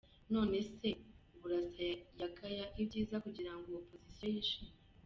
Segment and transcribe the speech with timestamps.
[0.33, 0.89] None se
[1.39, 1.85] Burasa
[2.19, 4.73] yagaya ibyiza kugira ngo opposition yishime?